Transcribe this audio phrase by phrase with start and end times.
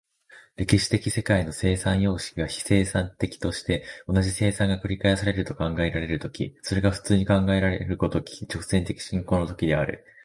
[0.55, 10.03] 歴史的世界の生産様式が非生産的として、同じ生産が繰り返されると考えられる時、それが普通に考えられる如き直線的進行の時である。